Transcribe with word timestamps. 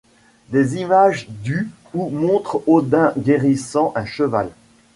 Des 0.49 0.77
images 0.77 1.27
du 1.29 1.69
ou 1.93 2.09
montrent 2.09 2.63
Odin 2.65 3.13
guérissant 3.19 3.93
un 3.95 4.03
cheval. 4.05 4.49